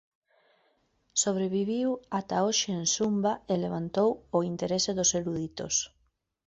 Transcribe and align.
Sobreviviu 1.23 1.89
ata 2.19 2.37
hoxe 2.45 2.69
en 2.79 2.85
Sumba 2.95 3.31
e 3.51 3.53
levantou 3.65 4.09
o 4.37 4.39
interese 4.51 4.91
dos 4.97 5.09
eruditos. 5.19 5.75